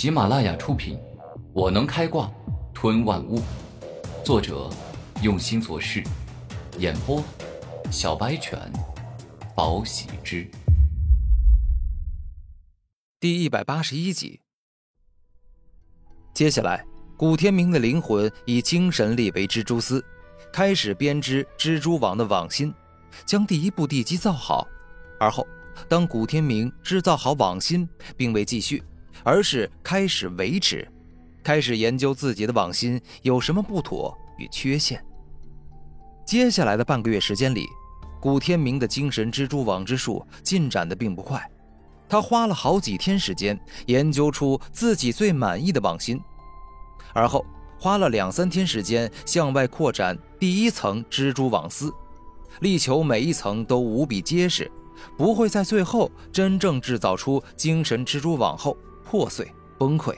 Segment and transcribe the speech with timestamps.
[0.00, 0.96] 喜马拉雅出品，
[1.52, 2.32] 《我能开挂
[2.72, 3.38] 吞万物》，
[4.24, 4.70] 作者
[5.22, 6.02] 用心做事，
[6.78, 7.22] 演播
[7.92, 8.58] 小白犬，
[9.54, 10.50] 宝喜之，
[13.20, 14.40] 第一百八十一集。
[16.32, 16.82] 接下来，
[17.18, 20.02] 古天明的灵魂以精神力为蜘蛛丝，
[20.50, 22.72] 开始编织蜘蛛网的网心，
[23.26, 24.66] 将第一步地基造好。
[25.18, 25.46] 而后，
[25.90, 27.86] 当古天明制造好网心，
[28.16, 28.82] 并未继续。
[29.22, 30.86] 而是开始维持，
[31.42, 35.04] 开始研究自己的网心有什么不妥与缺陷。
[36.24, 37.66] 接下来的半个月时间里，
[38.20, 41.44] 古天明的精神蜘蛛网之术进展的并不快。
[42.08, 46.20] 他花了好几天时间研究出自己最满意的网心，
[47.14, 47.44] 而后
[47.78, 51.92] 花了两三天时间向外扩展第一层蜘蛛网丝，
[52.60, 54.70] 力求每一层都无比结实，
[55.16, 58.76] 不会在最后真正制造出精神蜘蛛网后。
[59.10, 60.16] 破碎崩溃。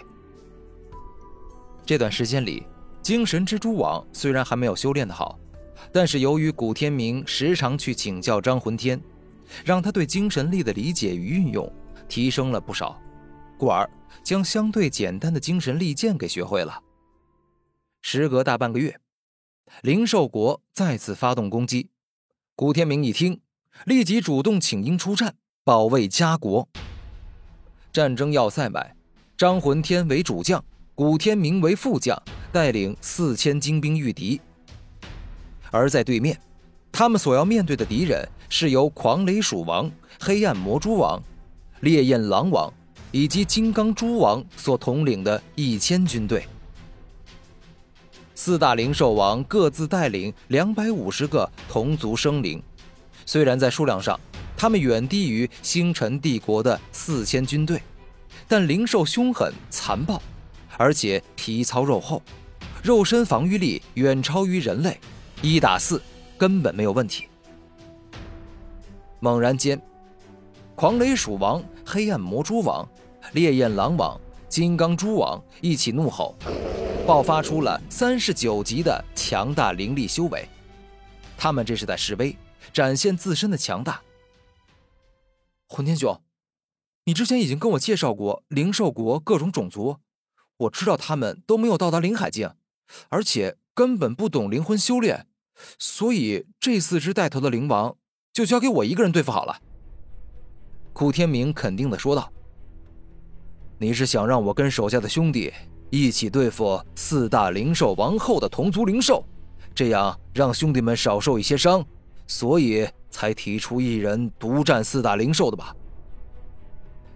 [1.87, 2.63] 这段时间里，
[3.01, 5.39] 精神蜘蛛网虽然还没有修炼的好，
[5.91, 9.01] 但是由于古天明时常去请教张魂天，
[9.65, 11.73] 让他对精神力的理解与运用
[12.07, 13.01] 提升了不少，
[13.57, 13.89] 故而
[14.23, 16.79] 将相对简单的精神利剑给学会了。
[18.03, 19.01] 时隔大半个月，
[19.81, 21.89] 灵兽国再次发动攻击，
[22.55, 23.41] 古天明一听，
[23.87, 25.35] 立即主动请缨出战，
[25.65, 26.69] 保卫家国。
[27.93, 28.95] 战争要塞外，
[29.37, 34.41] 张魂天为主将，古天明为副将，带领四千精兵御敌。
[35.71, 36.41] 而在对面，
[36.91, 41.23] 他们所要面对的敌人是由狂雷鼠王、黑暗魔蛛王、
[41.81, 42.73] 烈焰狼王
[43.11, 46.47] 以及金刚蛛王所统领的一千军队。
[48.35, 52.63] 四大灵兽王各自带领两百五十个同族生灵，
[53.27, 54.19] 虽然在数量上，
[54.63, 57.83] 他们远低于星辰帝国的四千军队，
[58.47, 60.23] 但灵兽凶狠残暴，
[60.77, 62.23] 而且皮糙肉厚，
[62.81, 65.01] 肉身防御力远超于人类，
[65.43, 66.01] 一打四
[66.39, 67.27] 根本没有问题。
[69.19, 69.83] 猛然间，
[70.77, 72.89] 狂雷鼠王、黑暗魔蛛王、
[73.33, 74.17] 烈焰狼王、
[74.49, 76.37] 金刚蛛王一起怒吼，
[77.05, 80.49] 爆发出了三十九级的强大灵力修为，
[81.37, 82.37] 他们这是在示威，
[82.73, 84.01] 展现自身的强大。
[85.73, 86.21] 混天兄，
[87.07, 89.97] 你之前已经跟我介绍过灵兽国各种种族，
[90.59, 92.53] 我知道他们都没有到达灵海境，
[93.09, 95.27] 而且根本不懂灵魂修炼，
[95.79, 97.97] 所以这四只带头的灵王
[98.35, 99.63] 就交给我一个人对付好了。
[100.93, 102.31] 古天明肯定的说道
[103.81, 105.51] ：“你是想让我跟手下的兄弟
[105.89, 109.25] 一起对付四大灵兽王后的同族灵兽，
[109.75, 111.83] 这样让兄弟们少受一些伤，
[112.27, 115.73] 所以。”才提出一人独占四大灵兽的吧？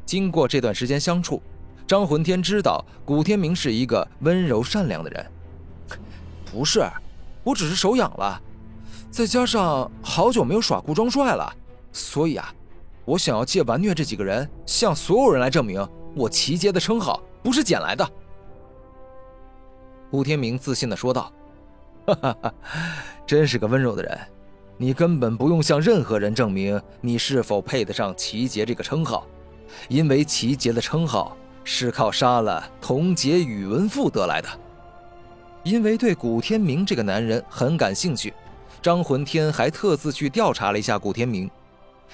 [0.05, 1.43] 经过这段时间相处，
[1.85, 5.27] 张魂天知道古天明是一个温柔善良的人。
[6.45, 6.85] 不是，
[7.43, 8.41] 我只是手痒了，
[9.11, 11.53] 再加上好久没有耍孤装帅了，
[11.91, 12.55] 所以啊，
[13.05, 15.85] 我想要借完虐这几个人，向所有人来证明
[16.15, 18.09] 我齐杰的称号不是捡来的。
[20.09, 21.33] 古天明自信的说道
[22.07, 22.55] ：“哈哈哈，
[23.27, 24.19] 真是个温柔的人。”
[24.79, 29.27] 你根本不用向任何人证明你是否配得上齐杰这个称号，
[29.89, 34.49] 因为齐杰的称号是靠杀了童杰宇文富得来的。
[35.63, 38.33] 因为对古天明这个男人很感兴趣，
[38.83, 41.51] 张魂天还特自去调查了一下古天明，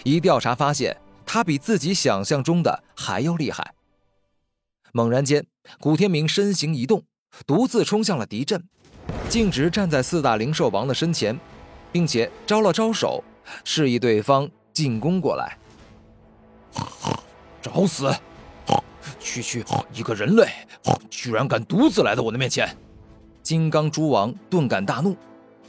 [0.04, 0.96] 一调查发现
[1.26, 3.74] 他比自己想象中的还要厉害。
[4.92, 5.44] 猛然间，
[5.80, 7.02] 古天明身形一动，
[7.46, 8.62] 独自冲向了敌阵，
[9.28, 11.38] 径直站在四大灵兽王的身前。
[11.92, 13.22] 并且招了招手，
[13.62, 15.56] 示意对方进攻过来。
[17.60, 18.12] 找死！
[19.20, 20.48] 区区一个人类，
[21.08, 22.76] 居然敢独自来到我的面前！
[23.42, 25.16] 金刚蛛王顿感大怒，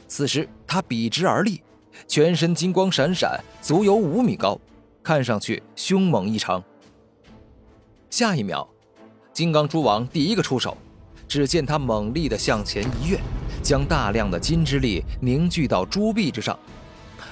[0.08, 1.62] 此时他笔直而立，
[2.08, 4.58] 全身金光闪闪，足有五米高，
[5.02, 6.62] 看上去凶猛异常。
[8.10, 8.68] 下一秒，
[9.32, 10.76] 金刚蛛王第一个出手，
[11.28, 13.20] 只见他猛力的向前一跃。
[13.64, 16.56] 将大量的金之力凝聚到朱壁之上，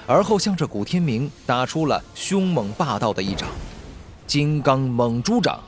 [0.06, 3.46] 而后向着古天明打出了凶猛霸道的一掌——
[4.26, 5.60] 金刚猛猪掌。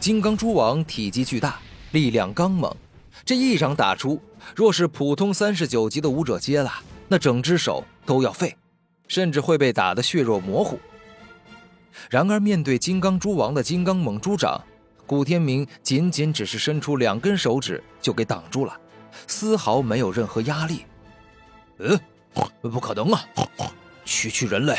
[0.00, 1.58] 金刚蛛王体积巨大，
[1.92, 2.74] 力量刚猛，
[3.22, 4.18] 这一掌打出，
[4.56, 6.72] 若是普通三十九级的武者接了，
[7.08, 8.56] 那整只手都要废，
[9.08, 10.80] 甚至会被打得血肉模糊。
[12.08, 14.58] 然而，面对金刚蛛王的金刚猛蛛掌，
[15.04, 18.74] 古天明仅仅只是伸出两根手指就给挡住了。
[19.26, 20.84] 丝毫没有任何压力。
[21.78, 21.98] 嗯，
[22.62, 23.24] 不可能啊！
[24.04, 24.76] 区区人类，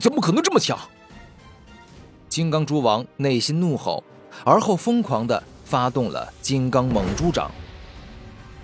[0.00, 0.78] 怎么可能这么强？
[2.28, 4.02] 金刚蛛王内心怒吼，
[4.44, 7.50] 而后疯狂地发动了金刚猛猪掌。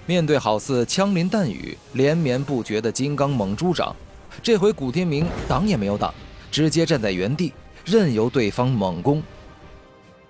[0.07, 3.97] 面对好似枪林弹雨、连绵不绝的金刚猛猪掌，
[4.43, 6.13] 这回古天明挡也没有挡，
[6.51, 7.55] 直接站在原地，
[7.87, 9.23] 任由对方猛攻。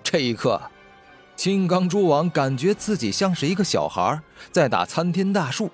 [0.01, 0.61] 这一刻，
[1.35, 4.21] 金刚猪王感觉自己像是一个小孩
[4.51, 5.69] 在打参天大树，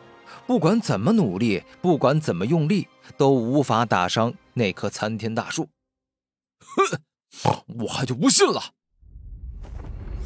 [0.47, 5.69] 不管怎么努力，不管怎么用力，都无法打伤那棵参天大树。
[6.59, 6.99] 哼，
[7.79, 8.61] 我还就不信了！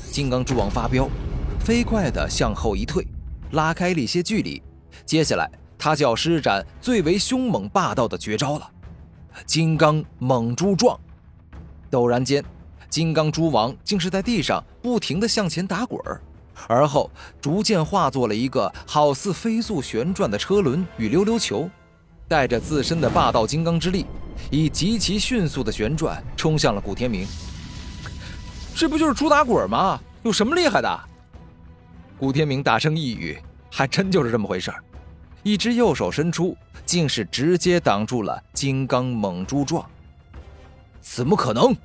[0.09, 1.09] 金刚猪王发飙，
[1.59, 3.05] 飞快地向后一退，
[3.51, 4.63] 拉开了一些距离。
[5.05, 8.71] 接下来，他就要施展最为凶猛霸道的绝招了——
[9.45, 10.97] 金刚猛猪撞。
[11.91, 12.43] 陡然间。
[12.95, 16.21] 金刚猪王竟是在地上不停地向前打滚儿，
[16.65, 17.11] 而后
[17.41, 21.69] 逐渐化作了一个好似飞速旋转的车轮与溜溜球，
[22.25, 24.05] 带着自身的霸道金刚之力，
[24.49, 27.27] 以极其迅速的旋转冲向了古天明。
[28.73, 29.99] 这不就是猪打滚吗？
[30.23, 30.99] 有什么厉害的？
[32.17, 33.37] 古天明大声一语，
[33.69, 34.81] 还真就是这么回事儿。
[35.43, 36.55] 一只右手伸出，
[36.85, 39.85] 竟是直接挡住了金刚猛猪撞。
[41.01, 41.75] 怎么可能？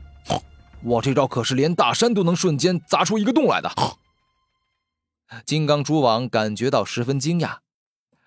[0.83, 3.71] 我这招可是连大山都能瞬间砸出一个洞来的。
[5.47, 7.59] 金刚猪王感觉到十分惊讶，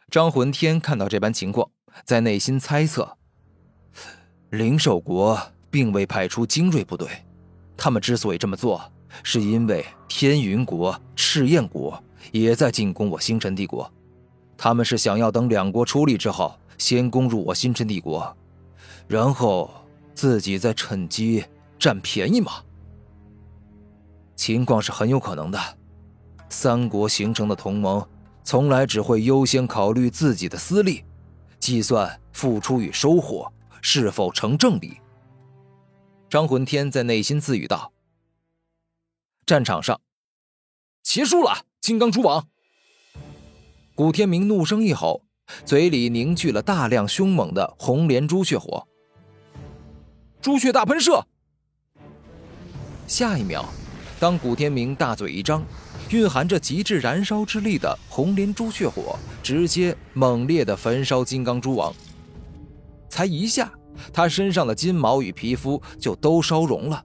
[0.09, 1.69] 张魂天看到这般情况，
[2.05, 3.17] 在内心猜测：
[4.49, 7.09] 灵兽国并未派出精锐部队，
[7.75, 8.81] 他们之所以这么做，
[9.23, 12.01] 是因为天云国、赤焰国
[12.31, 13.91] 也在进攻我星辰帝国，
[14.55, 18.37] 他们是想要等两国出力之后，先攻入我星辰帝国，
[19.07, 19.69] 然后
[20.13, 21.43] 自己再趁机。
[21.83, 22.63] 占便宜吗？
[24.37, 25.59] 情况是很有可能的。
[26.47, 28.07] 三国形成的同盟，
[28.41, 31.03] 从来只会优先考虑自己的私利，
[31.59, 33.51] 计算付出与收获
[33.81, 35.01] 是否成正比。
[36.29, 37.91] 张魂天在内心自语道
[39.45, 39.99] ：“战场上，
[41.01, 42.47] 结束了！”金刚猪王，
[43.93, 45.25] 古天明怒声一吼，
[45.65, 48.87] 嘴里凝聚了大量凶猛的红莲朱雀火，
[50.41, 51.27] 朱雀大喷射。
[53.07, 53.65] 下一秒，
[54.19, 55.63] 当古天明大嘴一张，
[56.09, 61.93] 蕴含着极致燃烧之力的红莲朱雀火直接猛烈的焚烧金刚猪王。
[63.09, 63.71] 才一下，
[64.11, 67.03] 他身上的金毛与皮肤就都烧融了。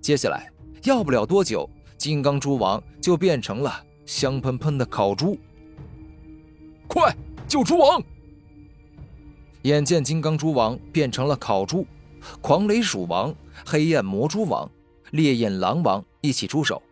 [0.00, 0.50] 接下来，
[0.84, 1.68] 要不了多久，
[1.98, 5.36] 金刚猪王就变成了香喷喷的烤猪。
[6.86, 7.14] 快
[7.48, 8.02] 救猪王！
[9.62, 11.84] 眼见金刚猪王变成了烤猪，
[12.40, 13.34] 狂雷鼠王、
[13.66, 14.70] 黑暗魔蛛王。
[15.10, 16.82] 烈焰狼王一起出手，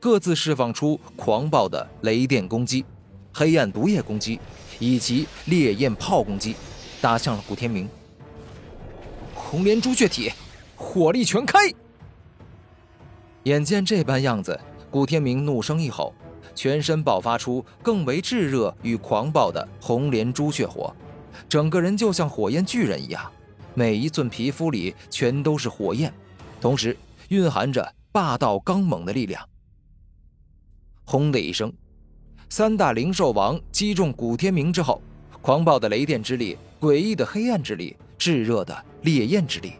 [0.00, 2.84] 各自释放出狂暴的雷电攻击、
[3.32, 4.40] 黑暗毒液攻击
[4.78, 6.56] 以及烈焰炮攻击，
[7.00, 7.88] 打向了古天明。
[9.34, 10.32] 红莲朱雀体，
[10.76, 11.72] 火力全开！
[13.44, 14.58] 眼见这般样子，
[14.90, 16.12] 古天明怒声一吼，
[16.54, 20.94] 全身爆发出更为炙热与狂暴的红莲朱雀火，
[21.48, 23.30] 整个人就像火焰巨人一样，
[23.74, 26.12] 每一寸皮肤里全都是火焰，
[26.60, 26.96] 同时。
[27.28, 29.48] 蕴含着霸道刚猛的力量。
[31.04, 31.72] 轰的一声，
[32.48, 35.00] 三大灵兽王击中古天明之后，
[35.40, 39.74] 狂暴的雷电之力、诡异的黑暗之力、炙热的烈焰之力，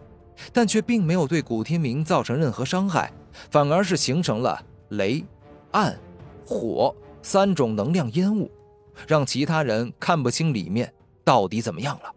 [0.52, 3.12] 但却并没有对古天明造成任何伤害，
[3.50, 5.24] 反而是形成了雷、
[5.72, 5.98] 暗、
[6.46, 8.50] 火三种能量烟雾，
[9.06, 10.92] 让其他人看不清里面
[11.24, 12.14] 到底怎么样了。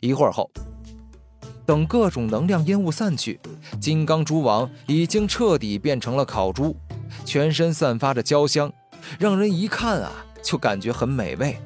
[0.00, 0.50] 一会儿后。
[1.66, 3.40] 等各种能量烟雾散去，
[3.80, 6.76] 金刚猪王已经彻底变成了烤猪，
[7.24, 8.72] 全身散发着焦香，
[9.18, 11.56] 让人一看啊就感觉很美味。